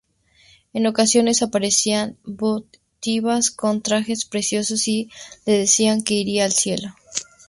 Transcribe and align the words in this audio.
En 0.73 0.87
ocasiones 0.87 1.43
aparecían 1.43 2.17
Bodhisattvas 2.23 3.51
con 3.51 3.83
trajes 3.83 4.25
preciosos 4.25 4.87
y 4.87 5.11
le 5.45 5.55
decía 5.59 5.95
que 6.03 6.15
iría 6.15 6.43
al 6.45 6.53
cielo. 6.53 6.95